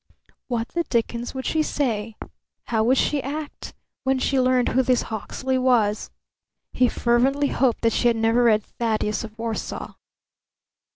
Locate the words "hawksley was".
5.03-6.09